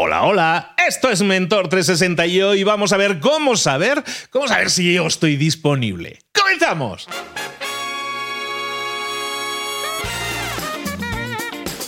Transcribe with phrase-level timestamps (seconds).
[0.00, 4.70] Hola, hola, esto es Mentor 360 y hoy vamos a ver cómo saber, cómo saber
[4.70, 6.20] si yo estoy disponible.
[6.32, 7.08] ¡Comenzamos!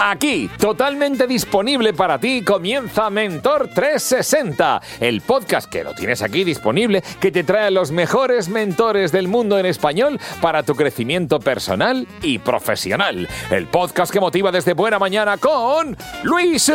[0.02, 7.02] Aquí, totalmente disponible para ti, comienza Mentor 360, el podcast que lo tienes aquí disponible,
[7.20, 12.38] que te trae los mejores mentores del mundo en español para tu crecimiento personal y
[12.38, 13.28] profesional.
[13.50, 16.72] El podcast que motiva desde buena mañana con Luis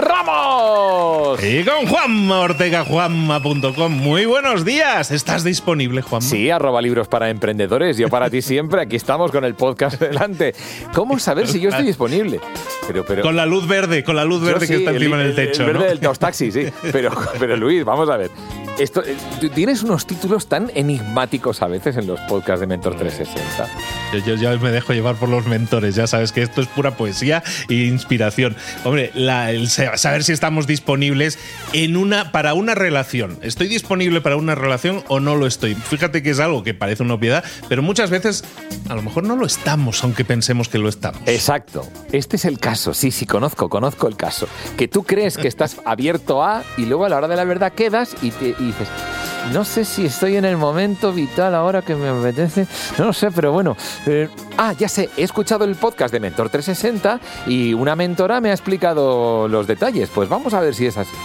[0.00, 1.40] Ramos.
[1.44, 3.92] Y con Juanma Ortega, juanma.com.
[3.92, 5.12] Muy buenos días.
[5.12, 6.28] ¿Estás disponible, Juanma?
[6.28, 7.96] Sí, arroba libros para emprendedores.
[7.96, 8.80] Yo para ti siempre.
[8.80, 10.56] Aquí estamos con el podcast delante.
[10.92, 12.39] ¿Cómo saber si yo estoy disponible?
[12.86, 15.64] Pero, pero, con la luz verde, con la luz verde que está encima del techo.
[15.64, 16.66] El verde del taxi, sí.
[16.92, 18.30] Pero, pero Luis, vamos a ver.
[18.80, 19.14] Esto, eh,
[19.54, 23.68] tienes unos títulos tan enigmáticos a veces en los podcasts de Mentor 360.
[24.26, 27.42] Yo, ya me dejo llevar por los mentores, ya sabes que esto es pura poesía
[27.68, 28.56] e inspiración.
[28.84, 31.38] Hombre, el saber si estamos disponibles
[31.74, 33.38] en una, para una relación.
[33.42, 35.74] ¿Estoy disponible para una relación o no lo estoy?
[35.74, 38.44] Fíjate que es algo que parece una obviedad, pero muchas veces
[38.88, 41.20] a lo mejor no lo estamos, aunque pensemos que lo estamos.
[41.26, 41.86] Exacto.
[42.12, 42.94] Este es el caso.
[42.94, 44.48] Sí, sí, conozco, conozco el caso.
[44.78, 47.72] Que tú crees que estás abierto a y luego a la hora de la verdad
[47.72, 48.88] quedas y te dices,
[49.52, 52.66] no sé si estoy en el momento vital ahora que me apetece,
[52.98, 53.76] no lo sé, pero bueno.
[54.06, 58.50] Eh, ah, ya sé, he escuchado el podcast de Mentor 360 y una mentora me
[58.50, 60.10] ha explicado los detalles.
[60.14, 61.16] Pues vamos a ver si es así.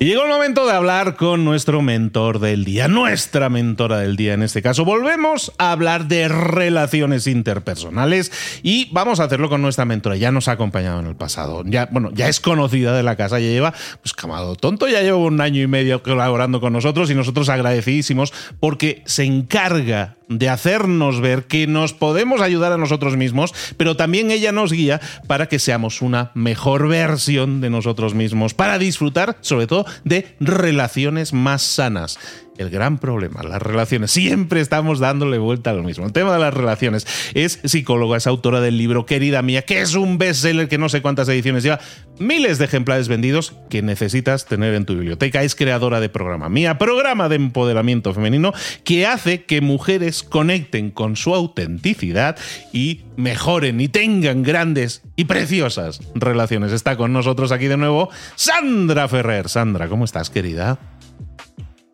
[0.00, 4.34] Y llegó el momento de hablar con nuestro mentor del día, nuestra mentora del día
[4.34, 4.84] en este caso.
[4.84, 8.30] Volvemos a hablar de relaciones interpersonales
[8.62, 10.14] y vamos a hacerlo con nuestra mentora.
[10.14, 11.64] Ya nos ha acompañado en el pasado.
[11.66, 15.16] Ya, bueno, ya es conocida de la casa, ya lleva, pues camado tonto, ya lleva
[15.16, 21.20] un año y medio colaborando con nosotros y nosotros agradecidísimos porque se encarga de hacernos
[21.20, 25.58] ver que nos podemos ayudar a nosotros mismos, pero también ella nos guía para que
[25.58, 32.18] seamos una mejor versión de nosotros mismos, para disfrutar sobre todo de relaciones más sanas
[32.58, 34.10] el gran problema, las relaciones.
[34.10, 36.04] Siempre estamos dándole vuelta a lo mismo.
[36.04, 37.06] El tema de las relaciones.
[37.34, 41.00] Es psicóloga, es autora del libro Querida Mía, que es un bestseller que no sé
[41.00, 41.80] cuántas ediciones lleva,
[42.18, 45.42] miles de ejemplares vendidos que necesitas tener en tu biblioteca.
[45.42, 48.52] Es creadora de Programa Mía, programa de empoderamiento femenino
[48.84, 52.36] que hace que mujeres conecten con su autenticidad
[52.72, 56.72] y mejoren y tengan grandes y preciosas relaciones.
[56.72, 59.48] Está con nosotros aquí de nuevo Sandra Ferrer.
[59.48, 60.78] Sandra, ¿cómo estás, querida?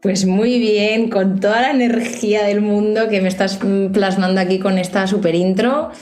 [0.05, 3.59] Pues muy bien, con toda la energía del mundo que me estás
[3.91, 5.93] plasmando aquí con esta super intro.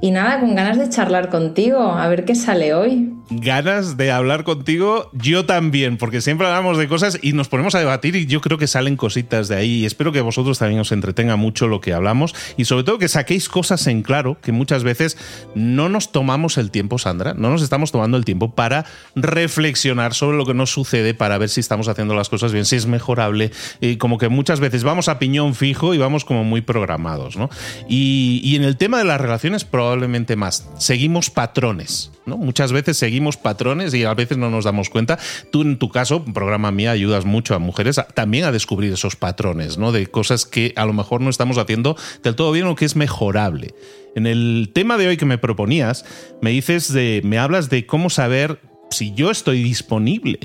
[0.00, 4.44] Y nada, con ganas de charlar contigo, a ver qué sale hoy ganas de hablar
[4.44, 8.40] contigo, yo también, porque siempre hablamos de cosas y nos ponemos a debatir y yo
[8.40, 11.80] creo que salen cositas de ahí y espero que vosotros también os entretenga mucho lo
[11.80, 15.18] que hablamos y sobre todo que saquéis cosas en claro que muchas veces
[15.54, 20.36] no nos tomamos el tiempo, Sandra, no nos estamos tomando el tiempo para reflexionar sobre
[20.36, 23.50] lo que nos sucede, para ver si estamos haciendo las cosas bien, si es mejorable,
[23.80, 27.50] y como que muchas veces vamos a piñón fijo y vamos como muy programados, ¿no?
[27.88, 29.87] Y, y en el tema de las relaciones probablemente
[30.36, 32.36] más, seguimos patrones, ¿no?
[32.36, 35.18] Muchas veces seguimos patrones y a veces no nos damos cuenta.
[35.50, 39.78] Tú en tu caso, programa mía, ayudas mucho a mujeres también a descubrir esos patrones,
[39.78, 39.92] ¿no?
[39.92, 42.96] De cosas que a lo mejor no estamos haciendo del todo bien o que es
[42.96, 43.74] mejorable.
[44.14, 46.04] En el tema de hoy que me proponías,
[46.42, 48.60] me dices de, me hablas de cómo saber
[48.90, 50.38] si yo estoy disponible,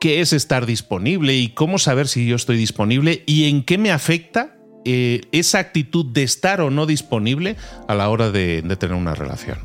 [0.00, 3.90] qué es estar disponible y cómo saber si yo estoy disponible y en qué me
[3.90, 4.57] afecta
[4.90, 7.56] eh, esa actitud de estar o no disponible
[7.86, 9.58] a la hora de tener una relación.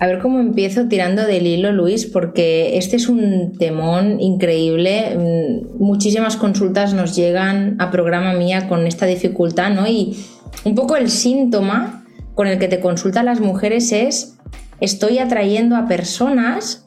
[0.00, 5.16] A ver cómo empiezo tirando del hilo, Luis, porque este es un temón increíble.
[5.16, 9.86] Mm, muchísimas consultas nos llegan a programa mía con esta dificultad, ¿no?
[9.86, 10.16] Y
[10.64, 12.04] un poco el síntoma
[12.34, 14.36] con el que te consultan las mujeres es
[14.80, 16.83] estoy atrayendo a personas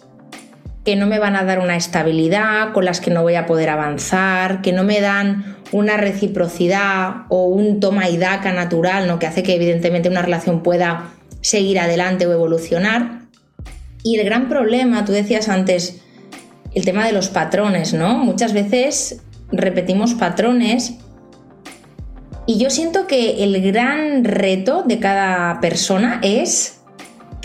[0.88, 3.70] que no me van a dar una estabilidad, con las que no voy a poder
[3.70, 9.20] avanzar, que no me dan una reciprocidad o un toma y daca natural, ¿no?
[9.20, 11.10] que hace que evidentemente una relación pueda
[11.42, 13.24] seguir adelante o evolucionar.
[14.02, 16.00] Y el gran problema, tú decías antes,
[16.74, 18.20] el tema de los patrones, ¿no?
[18.20, 20.94] Muchas veces repetimos patrones
[22.46, 26.77] y yo siento que el gran reto de cada persona es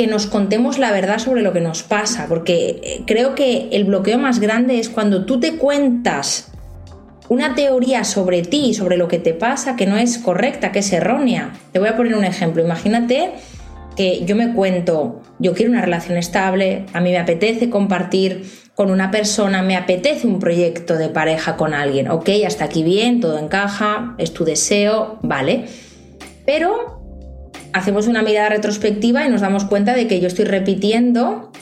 [0.02, 3.84] que nos contemos la verdad sobre lo que nos pasa, porque eh, creo que el
[3.84, 6.50] bloqueo más grande es cuando tú te cuentas
[7.28, 10.92] una teoría sobre ti, sobre lo que te pasa, que no es correcta, que es
[10.92, 11.52] errónea.
[11.70, 12.64] Te voy a poner un ejemplo.
[12.64, 13.30] Imagínate
[13.94, 18.44] que yo me cuento, yo quiero una relación estable, a mí me apetece compartir
[18.74, 23.20] con una persona, me apetece un proyecto de pareja con alguien, ok, hasta aquí bien,
[23.20, 25.66] todo encaja, es tu deseo, vale.
[26.44, 27.01] Pero
[27.72, 31.52] hacemos una mirada retrospectiva y nos damos cuenta de que yo estoy repitiendo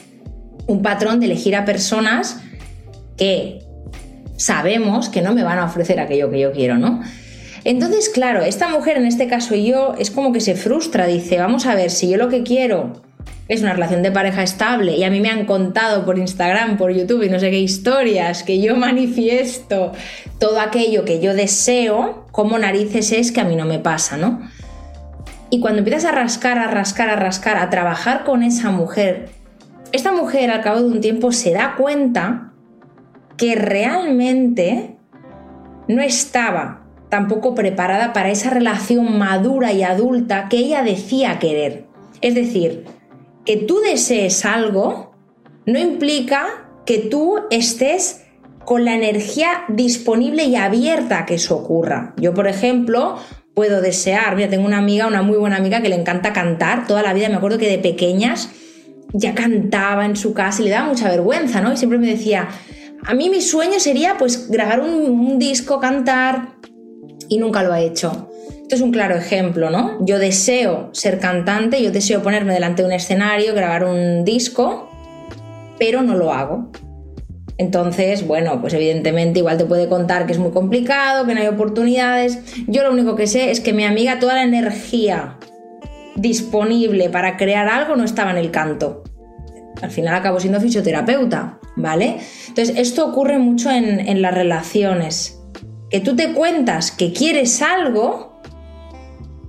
[0.67, 2.41] un patrón de elegir a personas
[3.17, 3.59] que
[4.37, 7.01] sabemos que no me van a ofrecer aquello que yo quiero, ¿no?
[7.63, 11.65] Entonces, claro, esta mujer, en este caso yo, es como que se frustra, dice, vamos
[11.67, 13.01] a ver, si yo lo que quiero
[13.47, 16.91] es una relación de pareja estable y a mí me han contado por Instagram, por
[16.91, 19.91] YouTube y no sé qué historias, que yo manifiesto
[20.39, 24.41] todo aquello que yo deseo, ¿cómo narices es que a mí no me pasa, ¿no?
[25.51, 29.29] Y cuando empiezas a rascar, a rascar, a rascar, a trabajar con esa mujer,
[29.91, 32.53] esta mujer al cabo de un tiempo se da cuenta
[33.35, 34.95] que realmente
[35.89, 41.85] no estaba tampoco preparada para esa relación madura y adulta que ella decía querer.
[42.21, 42.85] Es decir,
[43.45, 45.11] que tú desees algo
[45.65, 46.47] no implica
[46.85, 48.25] que tú estés
[48.63, 52.13] con la energía disponible y abierta a que eso ocurra.
[52.17, 53.17] Yo, por ejemplo,
[53.53, 57.01] puedo desear, mira, tengo una amiga, una muy buena amiga que le encanta cantar, toda
[57.03, 58.49] la vida me acuerdo que de pequeñas
[59.13, 61.73] ya cantaba en su casa y le daba mucha vergüenza, ¿no?
[61.73, 62.47] Y siempre me decía,
[63.03, 66.49] a mí mi sueño sería pues grabar un, disco, cantar,
[67.27, 68.29] y nunca lo ha hecho.
[68.61, 69.97] Esto es un claro ejemplo, ¿no?
[70.05, 74.89] Yo deseo ser cantante, yo deseo ponerme delante de un escenario, grabar un disco,
[75.77, 76.71] pero no lo hago.
[77.61, 81.47] Entonces, bueno, pues evidentemente igual te puede contar que es muy complicado, que no hay
[81.47, 82.39] oportunidades.
[82.65, 85.37] Yo lo único que sé es que mi amiga toda la energía
[86.15, 89.03] disponible para crear algo no estaba en el canto.
[89.79, 92.17] Al final acabo siendo fisioterapeuta, ¿vale?
[92.47, 95.39] Entonces, esto ocurre mucho en, las relaciones.
[95.91, 98.41] Que tú te cuentas que quieres algo,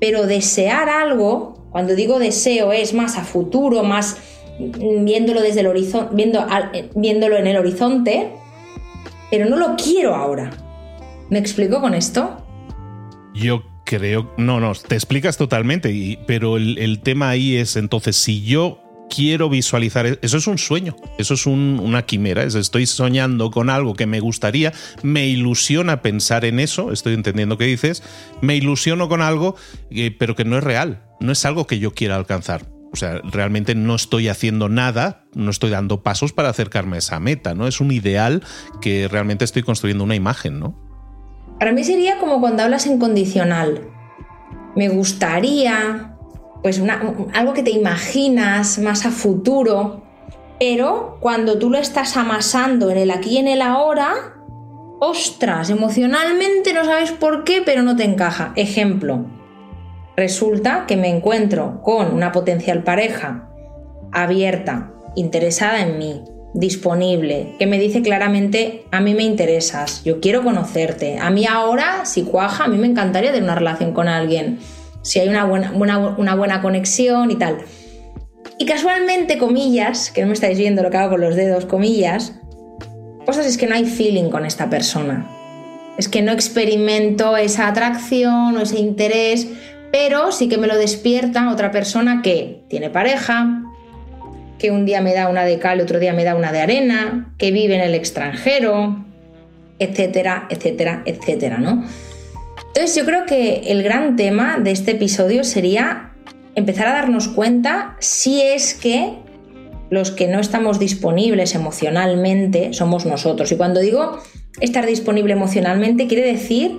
[0.00, 4.18] pero desear algo, cuando digo deseo, es más a futuro, más
[4.58, 6.46] viéndolo desde el horizonte, viendo,
[6.94, 8.32] viéndolo en el horizonte,
[9.30, 10.50] pero no lo quiero ahora.
[11.30, 12.36] ¿Me explico con esto?
[13.34, 18.78] Yo creo, no, no, te explicas totalmente, pero el, tema ahí es entonces, si yo
[19.08, 24.06] quiero visualizar, eso es un sueño, eso es una quimera, estoy soñando con algo que
[24.06, 24.72] me gustaría,
[25.02, 28.02] me ilusiona pensar en eso, estoy entendiendo qué dices,
[28.40, 29.56] me ilusiono con algo,
[29.90, 32.66] eh, pero que no es real, no es algo que yo quiera alcanzar.
[32.92, 37.20] O sea, realmente no estoy haciendo nada, no estoy dando pasos para acercarme a esa
[37.20, 37.66] meta, ¿no?
[37.66, 38.42] Es un ideal
[38.82, 40.74] que realmente estoy construyendo una imagen, ¿no?
[41.58, 43.88] Para mí sería como cuando hablas en condicional.
[44.76, 46.16] Me gustaría,
[46.62, 46.82] pues
[47.32, 50.02] algo que te imaginas más a futuro,
[50.58, 54.12] pero cuando tú lo estás amasando en el aquí y en el ahora,
[55.00, 58.52] ostras, emocionalmente no sabes por qué, pero no te encaja.
[58.54, 59.26] Ejemplo,
[60.22, 63.48] resulta que me encuentro con una potencial pareja
[64.12, 66.22] abierta, interesada en mí,
[66.54, 72.04] disponible, que me dice claramente, a mí me interesas, yo quiero conocerte, a mí ahora,
[72.04, 74.60] si cuaja, a mí me encantaría tener una relación con alguien
[75.02, 77.58] si hay una buena, una buena conexión y tal.
[78.58, 82.34] Y casualmente, comillas, que no me estáis viendo lo que hago con los dedos, comillas,
[83.26, 85.28] cosas es que no hay feeling con esta persona.
[85.98, 89.48] Es que no experimento esa atracción o ese interés,
[89.92, 93.62] pero sí que me lo despierta otra persona que tiene pareja,
[94.58, 97.34] que un día me da una de cal, otro día me da una de arena,
[97.36, 99.04] que vive en el extranjero,
[99.78, 101.84] etcétera, etcétera, etcétera, ¿no?
[102.68, 106.12] Entonces yo creo que el gran tema de este episodio sería
[106.54, 109.12] empezar a darnos cuenta si es que
[109.90, 113.52] los que no estamos disponibles emocionalmente somos nosotros.
[113.52, 114.18] Y cuando digo
[114.60, 116.78] estar disponible emocionalmente, quiere decir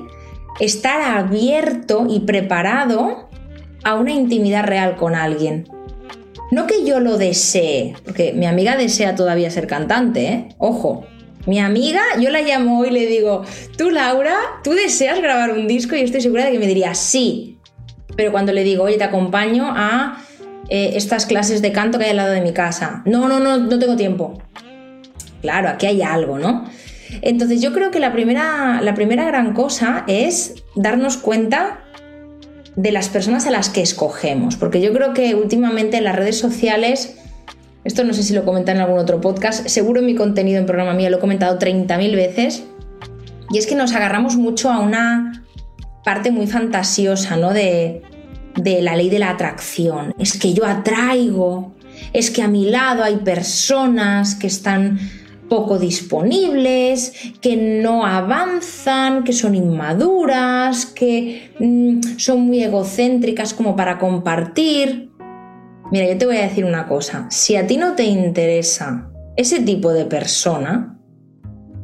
[0.60, 3.30] estar abierto y preparado
[3.84, 5.68] a una intimidad real con alguien.
[6.52, 10.50] No que yo lo desee, porque mi amiga desea todavía ser cantante, ¿eh?
[10.60, 11.06] Ojo,
[11.46, 13.44] mi amiga, yo la llamo y le digo,
[13.78, 15.96] tú Laura, ¿tú deseas grabar un disco?
[15.96, 17.58] Y estoy segura de que me diría sí.
[18.16, 20.24] Pero cuando le digo, oye, te acompaño a
[20.70, 23.02] eh, estas clases de canto que hay al lado de mi casa.
[23.06, 24.42] No, no, no, no tengo tiempo.
[25.42, 26.66] Claro, aquí hay algo, ¿no?
[27.22, 31.80] Entonces yo creo que la primera, la primera gran cosa es darnos cuenta
[32.76, 36.40] de las personas a las que escogemos, porque yo creo que últimamente en las redes
[36.40, 37.18] sociales
[37.84, 40.66] esto no sé si lo comenté en algún otro podcast, seguro en mi contenido en
[40.66, 42.64] programa mía lo he comentado 30.000 veces,
[43.52, 45.44] y es que nos agarramos mucho a una
[46.06, 47.52] parte muy fantasiosa, ¿no?
[47.52, 48.02] De,
[48.56, 50.16] de la ley de la atracción.
[50.18, 51.74] Es que yo atraigo,
[52.14, 55.00] es que a mi lado hay personas que están
[55.50, 64.00] poco disponibles, que no avanzan, que son inmaduras, que mm, son muy egocéntricas como para
[64.00, 65.12] compartir.
[65.92, 67.28] Mira, yo te voy a decir una cosa.
[67.30, 70.98] Si a ti no te interesa ese tipo de persona,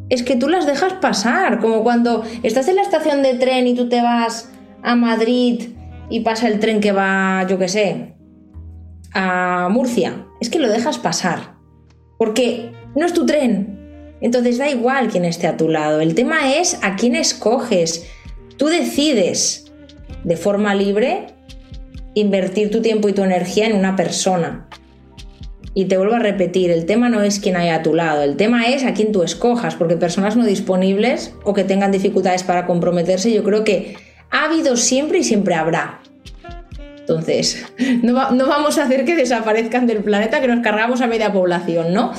[0.10, 1.60] es que tú las dejas pasar.
[1.60, 4.52] Como cuando estás en la estación de tren y tú te vas
[4.82, 5.76] a Madrid
[6.10, 8.16] y pasa el tren que va, yo qué sé,
[9.14, 10.26] a Murcia.
[10.42, 11.56] Es que lo dejas pasar.
[12.18, 13.78] Porque no es tu tren.
[14.22, 16.02] Entonces da igual quién esté a tu lado.
[16.02, 18.08] El tema es a quién escoges.
[18.58, 19.72] Tú decides
[20.24, 21.28] de forma libre
[22.14, 24.68] invertir tu tiempo y tu energía en una persona.
[25.74, 28.36] Y te vuelvo a repetir, el tema no es quién hay a tu lado, el
[28.36, 32.66] tema es a quién tú escojas, porque personas no disponibles o que tengan dificultades para
[32.66, 33.96] comprometerse, yo creo que
[34.32, 36.02] ha habido siempre y siempre habrá.
[37.00, 37.66] Entonces,
[38.04, 42.14] no, vamos a hacer que desaparezcan del planeta, que nos cargamos a media población, ¿no?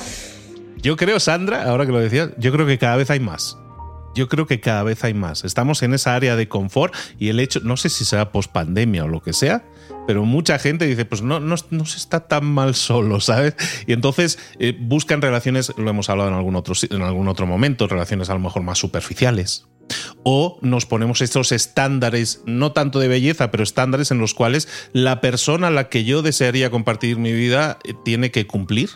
[0.81, 3.57] Yo creo, Sandra, ahora que lo decías, yo creo que cada vez hay más.
[4.15, 5.43] Yo creo que cada vez hay más.
[5.43, 9.05] Estamos en esa área de confort y el hecho, no sé si será post pandemia
[9.05, 9.63] o lo que sea,
[10.07, 13.55] pero mucha gente dice, pues no, no, se está tan mal solo, ¿sabes?
[13.85, 17.87] Y entonces eh, buscan relaciones, lo hemos hablado en algún, otro, en algún otro momento,
[17.87, 19.67] relaciones a lo mejor más superficiales.
[20.23, 25.21] O nos ponemos estos estándares, no tanto de belleza, pero estándares en los cuales la
[25.21, 28.89] persona a la que yo desearía compartir mi vida eh, tiene que cumplir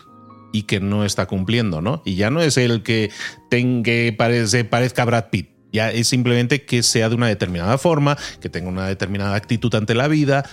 [0.52, 2.02] y que no está cumpliendo, ¿no?
[2.04, 3.10] Y ya no es el que,
[3.50, 8.48] tenga, parece, parezca Brad Pitt, ya es simplemente que sea de una determinada forma, que
[8.48, 10.44] tenga una determinada actitud ante la vida,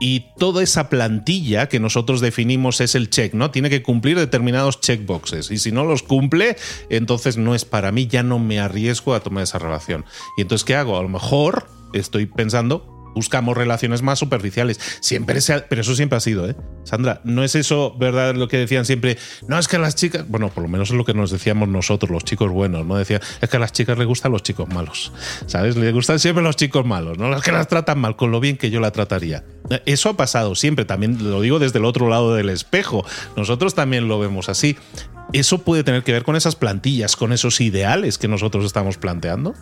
[0.00, 3.50] y toda esa plantilla que nosotros definimos es el check, ¿no?
[3.50, 6.56] Tiene que cumplir determinados checkboxes y si no los cumple,
[6.88, 10.04] entonces no es para mí, ya no me arriesgo a tomar esa relación.
[10.36, 10.96] Y entonces, ¿qué hago?
[10.98, 14.78] A lo mejor estoy pensando, buscamos relaciones más superficiales.
[15.00, 16.54] Siempre se pero eso siempre ha sido, ¿eh?
[16.84, 18.36] Sandra, no es eso, ¿verdad?
[18.36, 20.94] Lo que decían siempre, no es que a las chicas, bueno, por lo menos es
[20.94, 22.96] lo que nos decíamos nosotros, los chicos buenos, ¿no?
[22.96, 25.12] Decían, es que a las chicas les gustan los chicos malos,
[25.46, 25.76] ¿sabes?
[25.76, 27.28] Les gustan siempre los chicos malos, ¿no?
[27.28, 29.44] Las que las tratan mal, con lo bien que yo la trataría.
[29.84, 33.04] Eso ha pasado siempre, también lo digo desde el otro lado del espejo.
[33.36, 34.76] Nosotros también lo vemos así.
[35.32, 39.54] ¿Eso puede tener que ver con esas plantillas, con esos ideales que nosotros estamos planteando?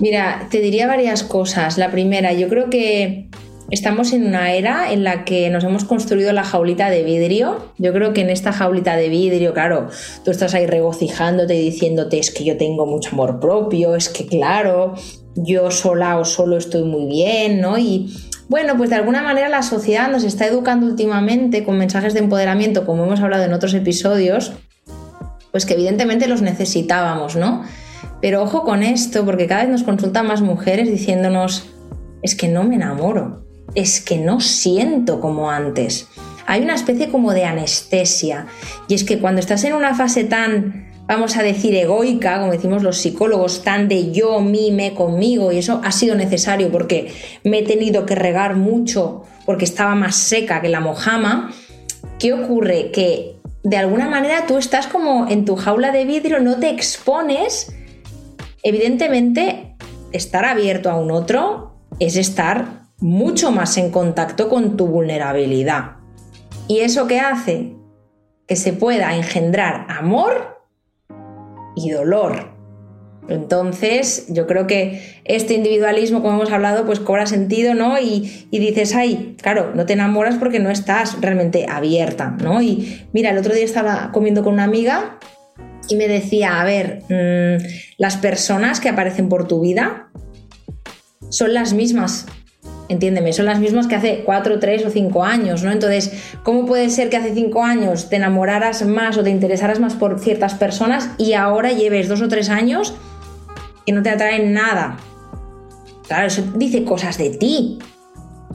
[0.00, 1.78] Mira, te diría varias cosas.
[1.78, 3.28] La primera, yo creo que
[3.70, 7.72] estamos en una era en la que nos hemos construido la jaulita de vidrio.
[7.78, 9.88] Yo creo que en esta jaulita de vidrio, claro,
[10.24, 14.26] tú estás ahí regocijándote y diciéndote es que yo tengo mucho amor propio, es que
[14.26, 14.94] claro,
[15.36, 17.78] yo sola o solo estoy muy bien, ¿no?
[17.78, 18.12] Y
[18.48, 22.84] bueno, pues de alguna manera la sociedad nos está educando últimamente con mensajes de empoderamiento,
[22.84, 24.52] como hemos hablado en otros episodios,
[25.50, 27.64] pues que evidentemente los necesitábamos, ¿no?
[28.20, 31.70] Pero ojo con esto, porque cada vez nos consultan más mujeres diciéndonos,
[32.22, 33.44] es que no me enamoro,
[33.74, 36.08] es que no siento como antes.
[36.46, 38.46] Hay una especie como de anestesia.
[38.88, 42.82] Y es que cuando estás en una fase tan, vamos a decir, egoica, como decimos
[42.82, 47.12] los psicólogos, tan de yo, mí, me, conmigo, y eso ha sido necesario porque
[47.44, 51.52] me he tenido que regar mucho porque estaba más seca que la mojama,
[52.18, 52.90] ¿qué ocurre?
[52.90, 57.74] Que de alguna manera tú estás como en tu jaula de vidrio, no te expones
[58.66, 59.76] Evidentemente,
[60.12, 65.96] estar abierto a un otro es estar mucho más en contacto con tu vulnerabilidad.
[66.66, 67.74] ¿Y eso qué hace?
[68.48, 70.62] Que se pueda engendrar amor
[71.76, 72.54] y dolor.
[73.28, 77.98] Entonces, yo creo que este individualismo, como hemos hablado, pues cobra sentido, ¿no?
[77.98, 82.62] Y, y, dices, ay, claro, no te enamoras porque no estás realmente abierta, ¿no?
[82.62, 85.18] Y mira, el otro día estaba comiendo con una amiga
[85.88, 87.64] y me decía, a ver, mm,
[87.98, 90.08] las personas que aparecen por tu vida
[91.30, 92.26] son las mismas,
[92.88, 95.72] entiéndeme, son las mismas que hace cuatro, tres o cinco años, ¿no?
[95.72, 96.12] Entonces,
[96.42, 100.20] ¿cómo puede ser que hace cinco años te enamoraras más o te interesaras más por
[100.20, 102.94] ciertas personas y ahora lleves dos o tres años
[103.86, 104.96] que no te atraen nada?
[106.06, 107.78] Claro, eso dice cosas de ti,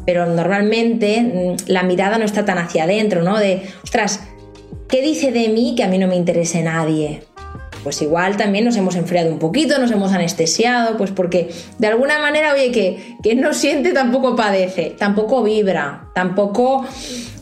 [0.05, 3.38] pero normalmente mm, la mirada no está tan hacia adentro, ¿no?
[3.38, 4.21] De, ostras,
[4.89, 7.22] ¿Qué dice de mí que a mí no me interese nadie?
[7.84, 12.19] Pues igual también nos hemos enfriado un poquito, nos hemos anestesiado, pues porque de alguna
[12.19, 16.88] manera, oye, que, que no siente tampoco padece, tampoco vibra, tampoco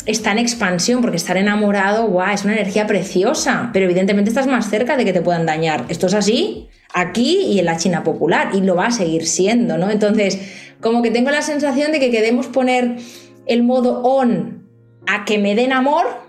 [0.06, 4.70] está en expansión, porque estar enamorado, guau, es una energía preciosa, pero evidentemente estás más
[4.70, 5.86] cerca de que te puedan dañar.
[5.88, 9.78] Esto es así aquí y en la China popular, y lo va a seguir siendo,
[9.78, 9.90] ¿no?
[9.90, 10.38] Entonces,
[10.82, 12.98] como que tengo la sensación de que queremos poner
[13.46, 14.68] el modo on
[15.08, 16.27] a que me den amor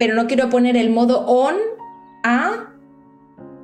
[0.00, 1.56] pero no quiero poner el modo on
[2.24, 2.72] a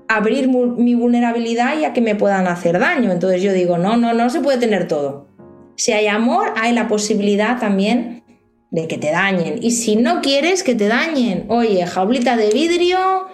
[0.06, 3.10] abrir mi vulnerabilidad y a que me puedan hacer daño.
[3.10, 5.28] Entonces yo digo, no, no, no se puede tener todo.
[5.76, 8.22] Si hay amor, hay la posibilidad también
[8.70, 9.60] de que te dañen.
[9.62, 13.28] Y si no quieres que te dañen, oye, jaulita de vidrio,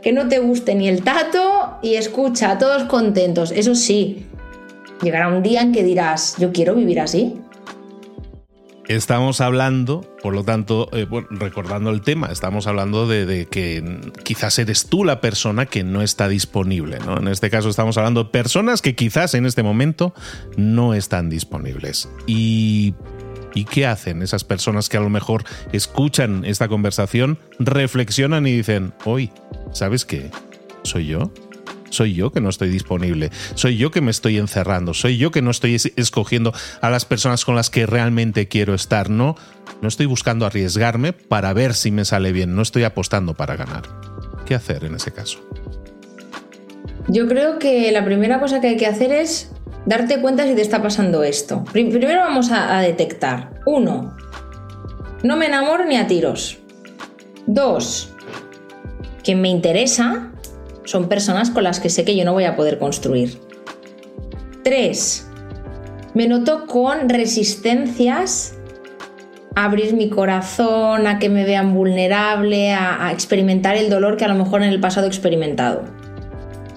[0.00, 3.50] que no te guste ni el tato y escucha, todos contentos.
[3.50, 4.26] Eso sí,
[5.02, 7.34] llegará un día en que dirás, yo quiero vivir así.
[8.88, 13.82] Estamos hablando, por lo tanto, eh, recordando el tema, estamos hablando de, de, que
[14.24, 16.98] quizás eres tú la persona que no está disponible.
[16.98, 17.18] ¿no?
[17.18, 20.14] En este caso estamos hablando de personas que quizás en este momento
[20.56, 22.08] no están disponibles.
[22.26, 22.94] Y
[23.54, 28.92] ¿Y qué hacen esas personas que a lo mejor escuchan esta conversación, reflexionan y dicen,
[29.04, 29.30] hoy,
[29.72, 30.30] ¿sabes qué?
[30.82, 31.32] ¿Soy yo?
[31.94, 35.42] Soy yo que no estoy disponible, soy yo que me estoy encerrando, soy yo que
[35.42, 39.36] no estoy escogiendo a las personas con las que realmente quiero estar, no,
[39.80, 43.82] no estoy buscando arriesgarme para ver si me sale bien, no estoy apostando para ganar.
[44.44, 45.38] ¿Qué hacer en ese caso?
[47.08, 49.50] Yo creo que la primera cosa que hay que hacer es
[49.86, 51.64] darte cuenta si te está pasando esto.
[51.72, 53.60] Primero vamos a, detectar.
[53.66, 54.16] Uno,
[55.22, 56.58] no me enamoro ni a tiros.
[57.46, 58.12] Dos,
[59.22, 60.30] quien me interesa
[60.84, 63.38] son personas con las que sé que yo no voy a poder construir.
[64.62, 65.26] Tres,
[66.14, 68.54] me noto con resistencias
[69.54, 74.28] a abrir mi corazón, a que me vean vulnerable, a, experimentar el dolor que a
[74.28, 75.84] lo mejor en el pasado he experimentado.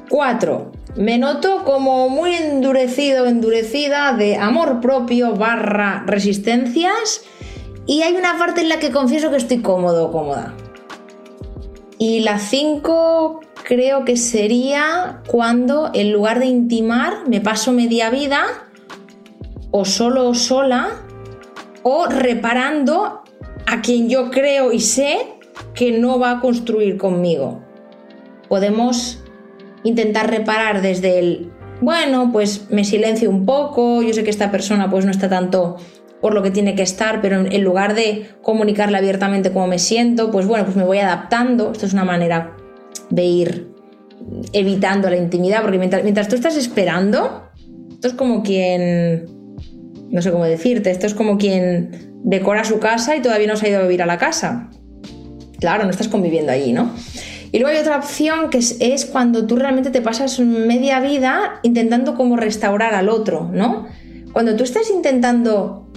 [0.09, 7.21] Cuatro, me noto como muy endurecido, endurecida de amor propio barra resistencias
[7.85, 10.53] y hay una parte en la que confieso que estoy cómodo cómoda.
[11.99, 18.45] Y la 5 creo que sería cuando en lugar de intimar me paso media vida
[19.71, 20.87] o solo o sola
[21.83, 23.23] o reparando
[23.65, 25.17] a quien yo creo y sé
[25.75, 27.61] que no va a construir conmigo.
[28.47, 29.21] Podemos
[29.83, 34.89] intentar reparar desde el, bueno, pues me silencio un poco, yo sé que esta persona
[34.89, 35.75] pues no está tanto
[36.21, 40.31] por lo que tiene que estar, pero en lugar de comunicarle abiertamente cómo me siento,
[40.31, 41.73] pues bueno, pues me voy adaptando.
[41.73, 42.55] Esto es una manera
[43.09, 43.71] de ir
[44.53, 47.43] evitando la intimidad, porque mientras, mientras tú estás esperando,
[47.91, 49.25] esto es como quien,
[50.09, 53.67] no sé cómo decirte, esto es como quien decora su casa y todavía no se
[53.67, 54.69] ha ido a vivir a la casa.
[55.59, 56.91] Claro, no estás conviviendo allí, ¿no?
[57.51, 62.15] Y luego hay otra opción que es, cuando tú realmente te pasas media vida intentando
[62.15, 63.87] como restaurar al otro, ¿no?
[64.33, 65.89] Cuando tú estás intentando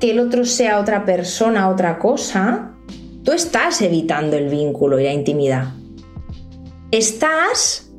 [0.00, 2.71] que el otro sea otra persona, otra cosa,
[3.24, 5.74] tú estás evitando el vínculo y la intimidad.
[6.90, 7.90] Estás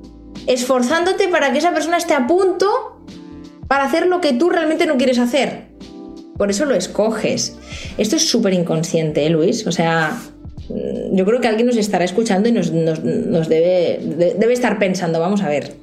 [0.48, 3.06] esforzándote para que esa persona esté a punto
[3.68, 5.70] para hacer lo que tú realmente no quieres hacer.
[6.38, 7.58] Por eso lo escoges.
[7.98, 9.66] Esto es súper inconsciente, ¿eh, Luis?
[9.68, 10.20] O sea,
[10.70, 14.00] Mm, yo creo que alguien nos estará escuchando y nos, debe,
[14.38, 15.76] debe estar pensando, vamos a ver,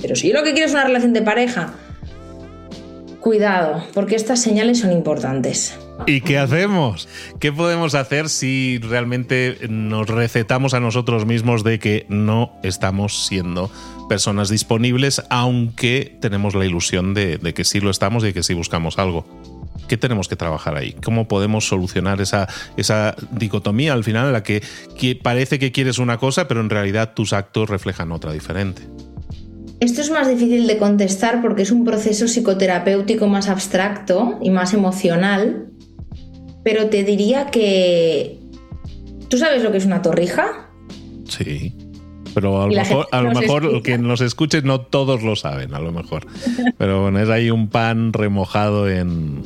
[0.00, 1.74] pero si yo lo que quiero es una relación de pareja,
[3.20, 5.76] cuidado, porque estas señales son importantes.
[6.06, 7.08] ¿Y qué hacemos?
[7.38, 13.70] ¿Qué podemos hacer si realmente nos recetamos a nosotros mismos de que no estamos siendo
[14.08, 18.54] personas disponibles, aunque tenemos la ilusión de, que sí lo estamos y de que sí
[18.54, 19.26] buscamos algo?
[19.88, 20.94] ¿Qué tenemos que trabajar ahí?
[21.04, 24.62] ¿Cómo podemos solucionar esa dicotomía al final en la que,
[25.22, 28.82] parece que quieres una cosa, pero en realidad tus actos reflejan otra diferente?
[29.80, 34.74] Esto es más difícil de contestar porque es un proceso psicoterapéutico más abstracto y más
[34.74, 35.69] emocional,
[36.62, 38.38] pero te diría que...
[39.28, 40.70] ¿Tú sabes lo que es una torrija?
[41.28, 41.74] Sí.
[42.34, 45.80] Pero a lo mejor, a lo mejor que nos escuche no todos lo saben, a
[45.80, 46.26] lo mejor.
[46.78, 49.42] Pero bueno, es ahí un pan remojado en,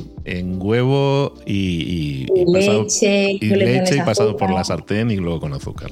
[0.59, 5.91] huevo y, leche, y, leche y pasado por la sartén y luego con azúcar.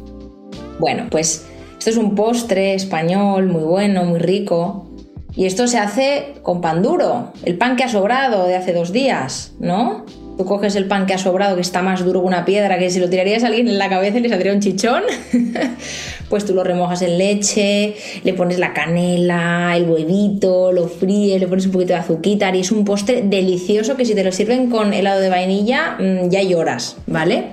[0.79, 4.89] Bueno, pues esto es un postre español muy bueno, muy rico.
[5.35, 8.91] Y esto se hace con pan duro, el pan que ha sobrado de hace dos
[8.91, 10.05] días, ¿no?
[10.37, 12.89] Tú coges el pan que ha sobrado, que está más duro que una piedra, que
[12.89, 15.03] si lo tirarías a alguien en la cabeza le saldría un chichón.
[16.29, 21.47] pues tú lo remojas en leche, le pones la canela, el huevito, lo fríes, le
[21.47, 24.71] pones un poquito de azuquitar y es un postre delicioso que si te lo sirven
[24.71, 27.49] con helado de vainilla mm, ya lloras, ¿vale?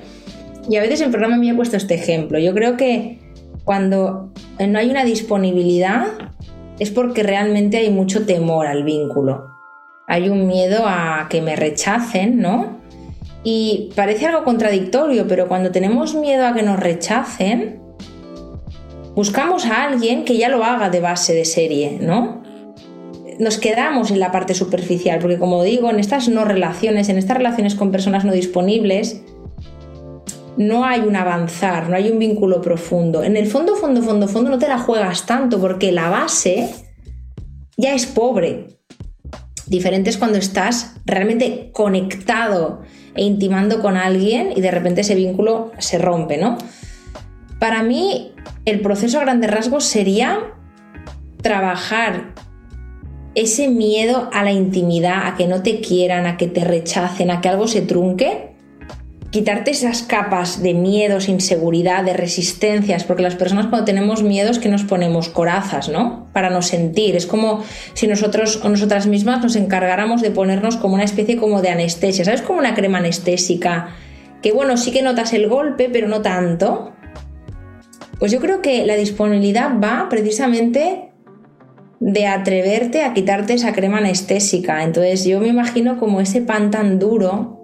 [0.68, 2.38] Y a veces en programa me he puesto este ejemplo.
[2.38, 3.18] Yo creo que
[3.64, 6.06] cuando no hay una disponibilidad
[6.78, 9.49] es porque realmente hay mucho temor al vínculo
[10.10, 12.80] hay un miedo a que me rechacen, ¿no?
[13.44, 17.80] Y parece algo contradictorio, pero cuando tenemos miedo a que nos rechacen,
[19.14, 22.42] buscamos a alguien que ya lo haga de base de serie, ¿no?
[23.38, 27.36] Nos quedamos en la parte superficial, porque como digo, en estas no relaciones, en estas
[27.36, 29.22] relaciones con personas no disponibles,
[30.56, 33.22] no hay un avanzar, no hay un vínculo profundo.
[33.22, 36.68] En el fondo, fondo, fondo, fondo no te la juegas tanto porque la base
[37.76, 38.79] ya es pobre.
[39.70, 42.83] Diferente es cuando estás realmente conectado
[43.14, 46.59] e intimando con alguien y de repente ese vínculo se rompe, ¿no?
[47.61, 48.33] Para mí,
[48.64, 50.40] el proceso a grandes rasgos sería
[51.40, 52.35] trabajar
[53.37, 57.40] ese miedo a la intimidad, a que no te quieran, a que te rechacen, a
[57.40, 58.49] que algo se trunque,
[59.30, 64.68] quitarte esas capas de miedos, inseguridad, de resistencias, porque las personas cuando tenemos miedos que
[64.68, 66.26] nos ponemos corazas, ¿no?
[66.32, 67.14] Para no sentir.
[67.14, 67.62] Es como
[67.94, 72.24] si nosotros o nosotras mismas nos encargáramos de ponernos como una especie como de anestesia,
[72.24, 72.42] ¿sabes?
[72.42, 73.94] Como una crema anestésica,
[74.42, 76.92] que bueno, sí que notas el golpe, pero no tanto.
[78.18, 81.12] Pues yo creo que la disponibilidad va precisamente
[82.00, 84.82] de atreverte a quitarte esa crema anestésica.
[84.82, 87.59] Entonces yo me imagino como ese pan tan duro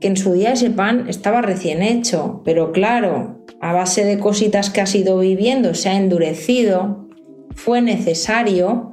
[0.00, 4.70] que en su día ese pan estaba recién hecho, pero claro, a base de cositas
[4.70, 7.06] que has ido viviendo se ha endurecido,
[7.54, 8.92] fue necesario,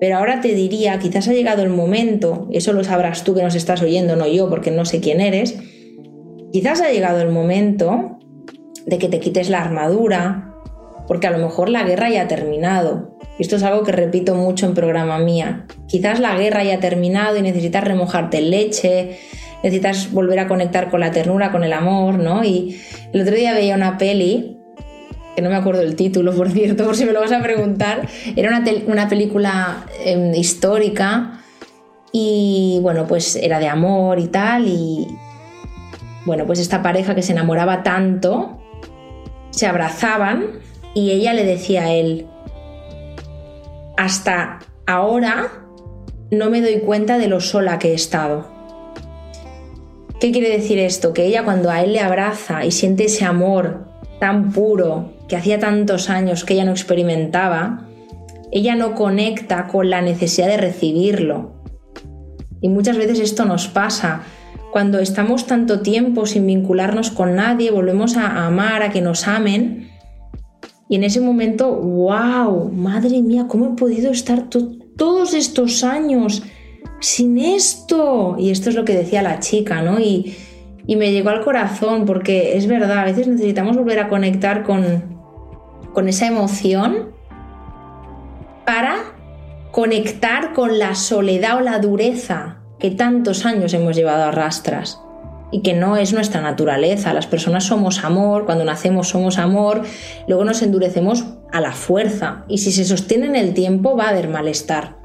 [0.00, 3.54] pero ahora te diría, quizás ha llegado el momento, eso lo sabrás tú que nos
[3.54, 5.58] estás oyendo, no yo, porque no sé quién eres,
[6.52, 8.18] quizás ha llegado el momento
[8.86, 10.54] de que te quites la armadura,
[11.06, 13.18] porque a lo mejor la guerra ya ha terminado.
[13.38, 15.66] Esto es algo que repito mucho en programa mía.
[15.88, 19.18] Quizás la guerra ya ha terminado y necesitas remojarte en leche,
[19.62, 22.44] necesitas volver a conectar con la ternura, con el amor, ¿no?
[22.44, 22.80] Y
[23.12, 24.58] el otro día veía una peli,
[25.36, 28.08] que no me acuerdo el título, por cierto, por si me lo vas a preguntar,
[28.36, 31.40] era una, una película em, histórica
[32.12, 35.06] y bueno, pues era de amor y tal, y
[36.26, 38.60] bueno, pues esta pareja que se enamoraba tanto,
[39.50, 40.60] se abrazaban
[40.94, 42.26] y ella le decía a él,
[43.96, 45.48] hasta ahora
[46.30, 48.59] no me doy cuenta de lo sola que he estado.
[50.20, 51.14] ¿Qué quiere decir esto?
[51.14, 53.86] Que ella cuando a él le abraza y siente ese amor
[54.20, 57.88] tan puro que hacía tantos años que ella no experimentaba,
[58.52, 61.54] ella no conecta con la necesidad de recibirlo.
[62.60, 64.24] Y muchas veces esto nos pasa.
[64.72, 69.88] Cuando estamos tanto tiempo sin vincularnos con nadie, volvemos a amar, a que nos amen.
[70.90, 76.42] Y en ese momento, wow, madre mía, ¿cómo he podido estar todos estos años
[77.00, 78.36] sin esto.
[78.38, 79.98] Y esto es lo que decía la chica, ¿no?
[79.98, 80.36] Y,
[80.88, 85.04] me llegó al corazón porque es verdad, a veces necesitamos volver a conectar con,
[85.92, 87.10] con esa emoción
[88.66, 88.96] para
[89.70, 95.00] conectar con la soledad o la dureza que tantos años hemos llevado a rastras
[95.52, 97.14] y que no es nuestra naturaleza.
[97.14, 99.82] Las personas somos amor, cuando nacemos somos amor,
[100.26, 104.08] luego nos endurecemos a la fuerza y si se sostiene en el tiempo va a
[104.08, 104.99] haber malestar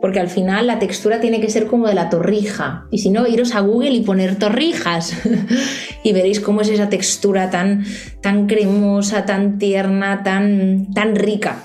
[0.00, 2.86] porque al final la textura tiene que ser como de la torrija.
[2.90, 5.12] Y si no, iros a Google y poner torrijas
[6.02, 7.84] y veréis cómo es esa textura tan,
[8.20, 11.56] tan cremosa, tan tierna, tan, tan rica.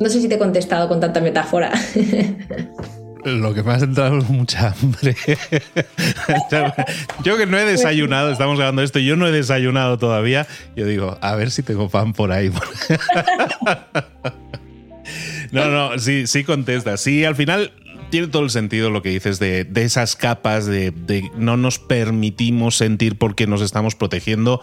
[0.00, 1.72] No sé si te he contestado con tanta metáfora.
[3.24, 5.16] Lo que me ha entrado es mucha hambre.
[7.24, 10.46] yo que no he desayunado, estamos grabando esto, yo no he desayunado todavía.
[10.76, 12.50] Yo digo, a ver si tengo pan por ahí.
[15.52, 16.96] No, no, sí, sí contesta.
[16.96, 17.72] Sí, al final
[18.10, 22.76] tiene todo el sentido lo que dices de, esas capas de, de, no nos permitimos
[22.76, 24.62] sentir porque nos estamos protegiendo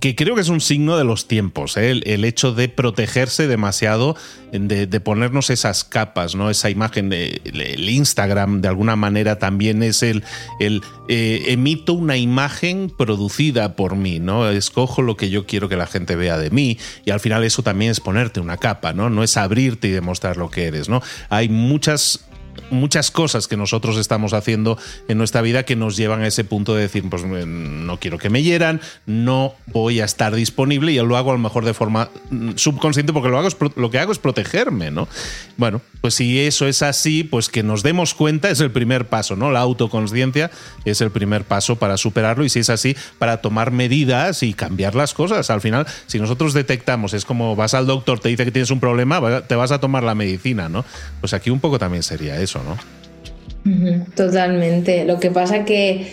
[0.00, 1.90] que creo que es un signo de los tiempos, ¿eh?
[1.90, 4.16] el, hecho de protegerse demasiado,
[4.52, 6.50] de, ponernos esas capas, ¿no?
[6.50, 10.22] Esa imagen, de, el Instagram de alguna manera también es el,
[10.60, 14.48] el eh, emito una imagen producida por mí, ¿no?
[14.48, 17.62] Escojo lo que yo quiero que la gente vea de mí y al final eso
[17.62, 19.10] también es ponerte una capa, ¿no?
[19.10, 21.02] No es abrirte y demostrar lo que eres, ¿no?
[21.28, 22.27] Hay muchas
[22.70, 26.74] muchas cosas que nosotros estamos haciendo en nuestra vida que nos llevan a ese punto
[26.74, 31.16] de decir, pues no quiero que me hieran, no voy a estar disponible y lo
[31.16, 34.18] hago a lo mejor de forma mm, subconsciente porque lo, hago lo que hago es
[34.18, 35.08] protegerme, ¿no?
[35.56, 39.36] Bueno, pues si eso es así, pues que nos demos cuenta es el primer paso,
[39.36, 39.50] ¿no?
[39.50, 40.50] La autoconciencia
[40.84, 44.94] es el primer paso para superarlo y si es así, para tomar medidas y cambiar
[44.94, 45.50] las cosas.
[45.50, 48.80] Al final, si nosotros detectamos, es como vas al doctor, te dice que tienes un
[48.80, 50.84] problema, te vas a tomar la medicina, ¿no?
[51.20, 52.60] Pues aquí un poco también sería eso.
[52.62, 54.04] ¿no?
[54.14, 55.04] Totalmente.
[55.04, 56.06] Lo que pasa que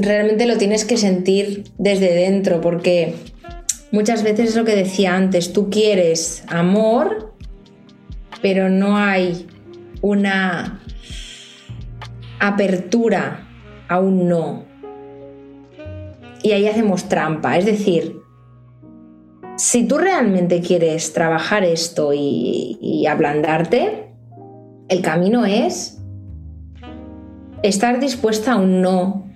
[0.00, 3.14] realmente lo tienes que sentir desde dentro, porque
[3.90, 7.29] muchas veces es lo que decía antes, tú quieres amor,
[8.42, 9.46] pero no hay
[10.00, 10.80] una
[12.38, 13.46] apertura
[13.88, 14.64] a un no.
[16.42, 18.16] Y ahí hacemos trampa, es decir,
[19.56, 24.10] si tú realmente quieres trabajar esto y, y ablandarte,
[24.88, 25.98] el camino es
[27.62, 29.26] estar dispuesta a un no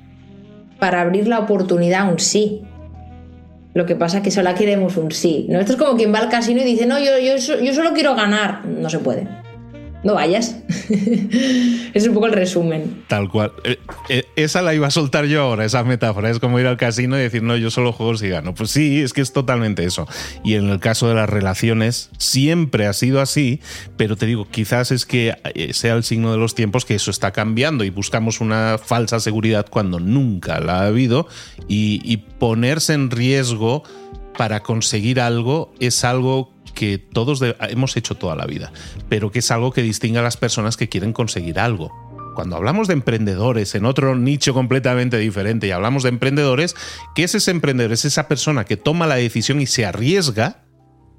[0.79, 2.63] para abrir la oportunidad a un sí.
[3.75, 5.47] Lo que pasa es que solo queremos un sí.
[5.51, 5.61] ¿no?
[5.61, 8.15] Esto es como quien va al casino y dice, no, yo, yo, yo solo quiero
[8.15, 8.65] ganar.
[8.65, 9.44] No se puede.
[10.05, 10.57] No vayas.
[11.95, 13.05] es un poco el resumen.
[13.09, 13.53] Tal cual.
[13.65, 13.79] Eh,
[14.11, 16.31] eh, esa la iba a soltar yo ahora, esa metáfora.
[16.31, 18.55] Es como ir al casino y decir, no, yo solo juego si gano.
[18.55, 20.07] Pues sí, es que es totalmente eso.
[20.45, 23.61] Y en el caso de las relaciones, siempre ha sido así,
[23.97, 27.11] pero te digo, quizás es que eh, sea el signo de los tiempos que eso
[27.11, 31.29] está cambiando y buscamos una falsa seguridad cuando nunca la ha habido
[31.67, 33.83] y, y ponerse en riesgo
[34.37, 38.73] para conseguir algo es algo que todos hemos hecho toda la vida,
[39.09, 41.93] pero que es algo que distingue a las personas que quieren conseguir algo.
[42.35, 46.75] Cuando hablamos de emprendedores en otro nicho completamente diferente y hablamos de emprendedores,
[47.15, 47.93] ¿qué es ese emprendedor?
[47.93, 50.65] Es esa persona que toma la decisión y se arriesga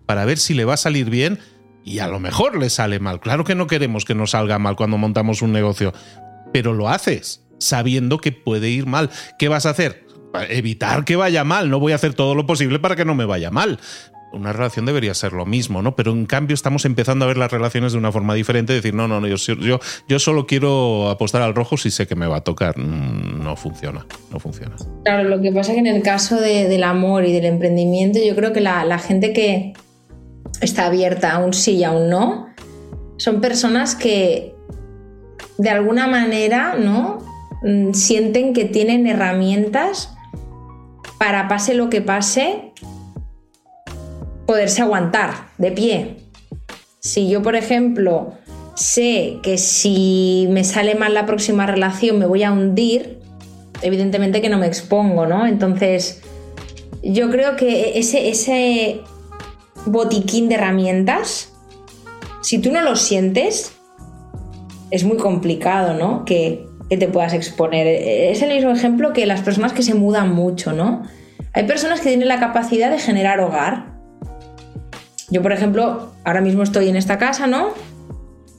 [0.05, 1.39] para ver si le va a salir bien
[1.85, 3.21] y a lo mejor le sale mal.
[3.21, 5.93] Claro que no queremos que nos salga mal cuando montamos un negocio,
[6.51, 9.09] pero lo haces sabiendo que puede ir mal.
[9.39, 10.05] ¿Qué vas a hacer?
[10.49, 11.69] Evitar que vaya mal.
[11.69, 13.79] No voy a hacer todo lo posible para que no me vaya mal
[14.35, 15.95] una relación debería ser lo mismo, ¿no?
[15.95, 19.07] Pero en cambio estamos empezando a ver las relaciones de una forma diferente, decir, no,
[19.07, 22.77] no, no yo, solo quiero apostar al rojo si sé que me va a tocar.
[22.77, 24.75] Mm, no funciona, no funciona.
[25.03, 28.35] Claro, lo que pasa es que en el caso del amor y del emprendimiento, yo
[28.35, 29.73] creo que la, gente que
[30.61, 32.47] está abierta a un sí y a un no,
[33.17, 34.53] son personas que
[35.57, 37.19] de alguna manera, ¿no?
[37.63, 40.11] Mm, sienten que tienen herramientas
[41.17, 42.73] para pase lo que pase,
[44.45, 46.17] poderse aguantar de pie.
[46.99, 48.33] Si yo, por ejemplo,
[48.75, 53.19] sé que si me sale mal la próxima relación me voy a hundir,
[53.81, 55.45] evidentemente que no me expongo, ¿no?
[55.45, 56.21] Entonces,
[57.03, 59.01] yo creo que ese, ese
[59.85, 61.53] botiquín de herramientas,
[62.41, 63.73] si tú no lo sientes,
[64.91, 66.25] es muy complicado, ¿no?
[66.25, 67.87] Que, que te puedas exponer.
[67.87, 71.03] Es el mismo ejemplo que las personas que se mudan mucho, ¿no?
[71.53, 73.94] Hay personas que tienen la capacidad de generar hogar,
[75.29, 77.73] yo, por ejemplo, ahora mismo estoy en esta casa, ¿no?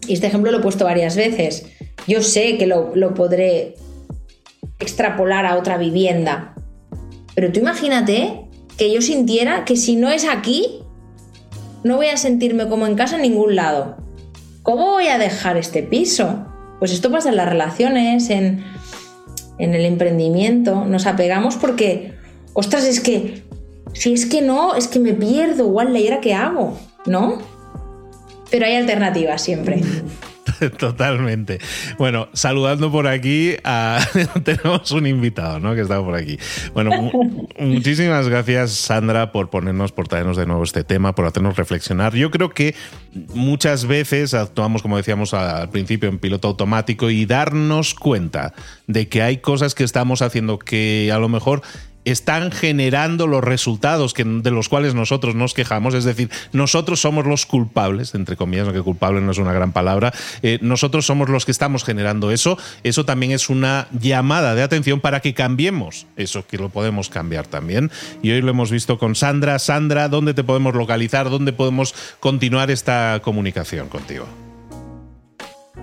[0.07, 1.67] Y este ejemplo lo he puesto varias veces.
[2.07, 3.75] Yo sé que lo, podré
[4.79, 6.55] extrapolar a otra vivienda.
[7.35, 8.43] Pero tú imagínate
[8.77, 10.81] que yo sintiera que si no es aquí,
[11.85, 13.97] no voy a sentirme como en casa en ningún lado.
[14.63, 16.47] ¿Cómo voy a dejar este piso?
[16.79, 18.65] Pues esto pasa en las relaciones, en,
[19.59, 20.85] en el emprendimiento.
[20.85, 22.15] Nos apegamos porque,
[22.55, 23.46] ostras, es que
[23.99, 27.39] si es que no, es que me pierdo, igual la era que hago, ¿no?
[28.51, 29.83] Pero hay alternativas siempre.
[30.79, 31.59] Totalmente.
[31.99, 33.57] Bueno, saludando por aquí,
[34.45, 35.75] tenemos un invitado, ¿no?
[35.75, 36.39] Que está por aquí.
[36.75, 36.91] Bueno,
[37.59, 42.15] muchísimas gracias, Sandra, por ponernos, por traernos de nuevo este tema, por hacernos reflexionar.
[42.15, 42.75] Yo creo que
[43.35, 48.55] muchas veces actuamos, como decíamos al principio, en piloto automático y darnos cuenta
[48.87, 51.63] de que hay cosas que estamos haciendo que a lo mejor
[52.07, 57.27] están generando los resultados que, de los cuales nosotros nos quejamos, es decir, nosotros somos
[57.27, 61.45] los culpables, entre comillas, aunque culpable no es una gran palabra, eh, nosotros somos los
[61.45, 66.47] que estamos generando eso, eso también es una llamada de atención para que cambiemos eso,
[66.47, 67.91] que lo podemos cambiar también.
[68.23, 69.59] Y hoy lo hemos visto con Sandra.
[69.59, 71.29] Sandra, ¿dónde te podemos localizar?
[71.29, 74.46] ¿Dónde podemos continuar esta comunicación contigo?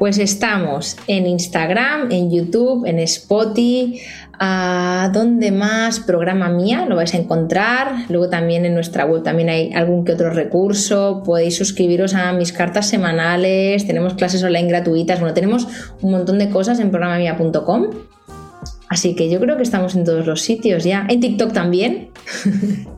[0.03, 4.01] Pues estamos en Instagram, en YouTube, en Spotify,
[4.37, 8.07] a dónde más programa mía lo vais a encontrar.
[8.09, 11.23] Luego también en nuestra web también hay algún que otro recurso.
[11.23, 13.87] Podéis suscribiros a mis cartas semanales.
[13.87, 15.21] Tenemos clases online gratuitas.
[15.21, 15.69] Bueno, tenemos
[16.01, 17.85] un montón de cosas en programamia.com.
[18.89, 21.07] Así que yo creo que estamos en todos los sitios ya.
[21.07, 22.09] En TikTok también.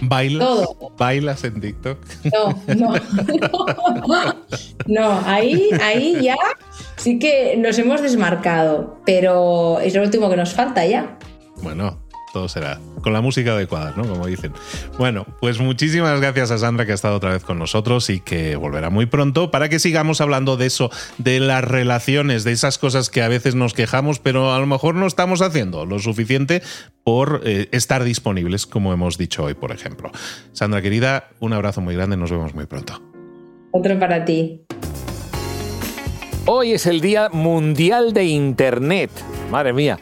[0.00, 0.48] ¿Bailas?
[0.96, 1.98] ¿Bailas en TikTok?
[2.32, 2.94] No, no.
[4.86, 6.36] No, ahí, ahí ya
[6.96, 11.18] sí que nos hemos desmarcado, pero es lo último que nos falta ya.
[11.62, 11.98] Bueno,
[12.38, 14.04] todo será con la música adecuada, ¿no?
[14.04, 14.52] Como dicen.
[14.96, 18.54] Bueno, pues muchísimas gracias a Sandra que ha estado otra vez con nosotros y que
[18.54, 23.10] volverá muy pronto para que sigamos hablando de eso, de las relaciones, de esas cosas
[23.10, 26.62] que a veces nos quejamos, pero a lo mejor no estamos haciendo lo suficiente
[27.02, 30.12] por eh, estar disponibles, como hemos dicho hoy, por ejemplo.
[30.52, 33.02] Sandra, querida, un abrazo muy grande, nos vemos muy pronto.
[33.72, 34.62] Otro para ti.
[36.46, 39.10] Hoy es el Día Mundial de Internet.
[39.50, 39.98] Madre mía.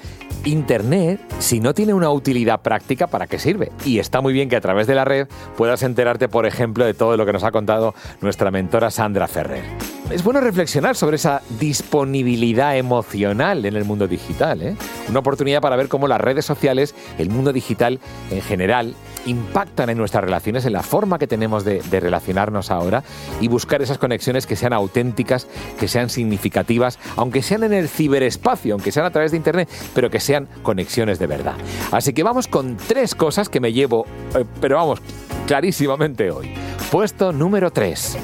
[0.46, 3.72] Internet, si no tiene una utilidad práctica, ¿para qué sirve?
[3.84, 6.94] Y está muy bien que a través de la red puedas enterarte, por ejemplo, de
[6.94, 9.64] todo lo que nos ha contado nuestra mentora Sandra Ferrer.
[10.10, 14.62] Es bueno reflexionar sobre esa disponibilidad emocional en el mundo digital.
[14.62, 14.76] ¿eh?
[15.08, 17.98] Una oportunidad para ver cómo las redes sociales, el mundo digital
[18.30, 18.94] en general,
[19.26, 23.02] impactan en nuestras relaciones, en la forma que tenemos de, relacionarnos ahora
[23.40, 25.48] y buscar esas conexiones que sean auténticas,
[25.80, 30.08] que sean significativas, aunque sean en el ciberespacio, aunque sean a través de Internet, pero
[30.08, 31.56] que sean conexiones de verdad.
[31.90, 35.00] Así que vamos con tres cosas que me llevo, eh, pero vamos,
[35.48, 36.54] clarísimamente hoy.
[36.92, 38.18] Puesto número 3.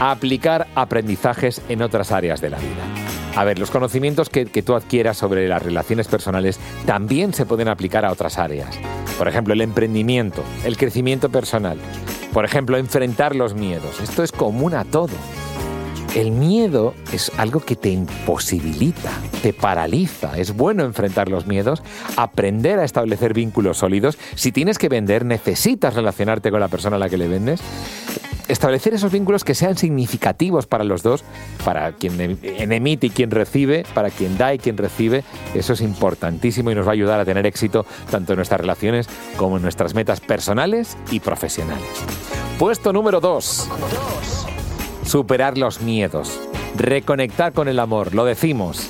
[0.00, 2.84] Aplicar aprendizajes en otras áreas de la vida.
[3.36, 7.68] A ver, los conocimientos que, que, tú adquieras sobre las relaciones personales también se pueden
[7.68, 8.78] aplicar a otras áreas.
[9.18, 11.78] Por ejemplo, el emprendimiento, el crecimiento personal.
[12.32, 14.00] Por ejemplo, enfrentar los miedos.
[14.00, 15.14] Esto es común a todo.
[16.14, 19.10] El miedo es algo que te imposibilita,
[19.42, 20.38] te paraliza.
[20.38, 21.82] Es bueno enfrentar los miedos,
[22.16, 24.16] aprender a establecer vínculos sólidos.
[24.36, 27.60] Si tienes que vender, necesitas relacionarte con la persona a la que le vendes.
[28.48, 31.24] Establecer esos vínculos que sean significativos para los dos,
[31.64, 35.80] para quien em, emite y quien recibe, para quien da y quien recibe, eso es
[35.80, 39.62] importantísimo y nos va a ayudar a tener éxito tanto en nuestras relaciones como en
[39.62, 41.88] nuestras metas personales y profesionales.
[42.58, 43.70] Puesto número 2
[45.04, 46.40] superar los miedos,
[46.76, 48.88] reconectar con el amor, lo decimos,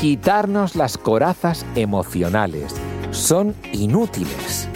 [0.00, 2.74] quitarnos las corazas emocionales.
[3.10, 4.68] Son inútiles.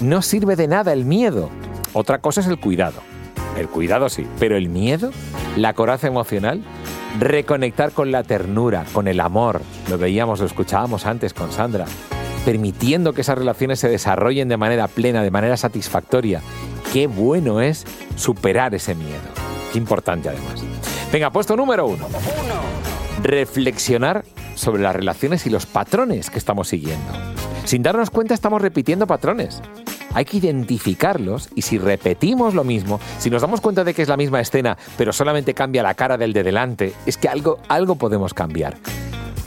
[0.00, 1.48] No sirve de nada el miedo.
[1.94, 3.00] Otra cosa es el cuidado.
[3.56, 5.10] El cuidado sí, pero el miedo,
[5.56, 6.62] la coraza emocional,
[7.18, 9.60] reconectar con la ternura, con el amor.
[9.90, 11.86] Lo veíamos, lo escuchábamos antes con Sandra.
[12.44, 16.40] Permitiendo que esas relaciones se desarrollen de manera plena, de manera satisfactoria.
[16.92, 17.86] Qué bueno es
[18.16, 19.42] superar ese miedo
[19.74, 20.62] importante además.
[21.12, 22.06] Venga, puesto número uno.
[23.22, 27.12] Reflexionar sobre las relaciones y los patrones que estamos siguiendo.
[27.64, 29.60] Sin darnos cuenta estamos repitiendo patrones.
[30.14, 34.08] Hay que identificarlos y si repetimos lo mismo, si nos damos cuenta de que es
[34.08, 37.94] la misma escena, pero solamente cambia la cara del de delante, es que algo, algo
[37.96, 38.76] podemos cambiar.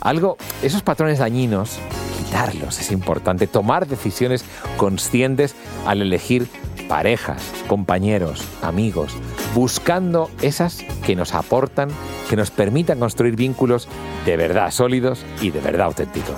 [0.01, 1.77] Algo, esos patrones dañinos,
[2.17, 3.47] quitarlos es importante.
[3.47, 4.45] Tomar decisiones
[4.77, 6.47] conscientes al elegir
[6.87, 9.13] parejas, compañeros, amigos,
[9.53, 11.89] buscando esas que nos aportan,
[12.29, 13.87] que nos permitan construir vínculos
[14.25, 16.35] de verdad sólidos y de verdad auténticos.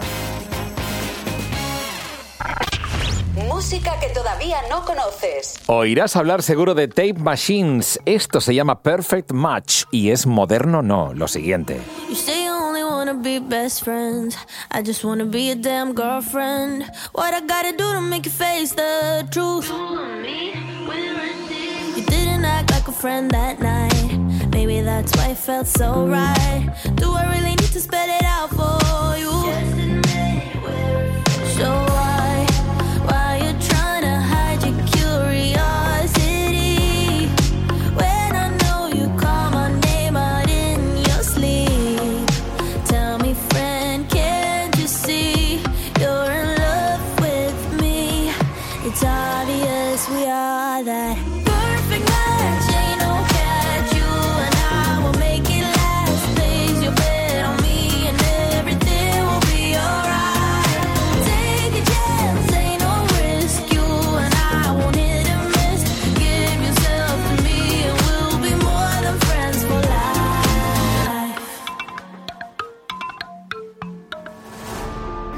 [3.69, 5.60] Música que todavía no conoces.
[5.65, 7.99] Oirás hablar seguro de Tape Machines.
[8.06, 11.82] Esto se llama Perfect Match y es moderno no, lo siguiente.
[12.82, 14.38] wanna be best friends.
[14.71, 16.86] I just wanna be a damn girlfriend.
[17.12, 19.69] What I gotta do to make you face the truth?
[21.97, 24.49] You didn't act like a friend that night.
[24.51, 26.73] Maybe that's why it felt so right.
[26.95, 29.76] Do I really need to spell it out for you?